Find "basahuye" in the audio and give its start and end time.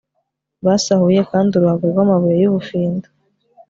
0.65-1.21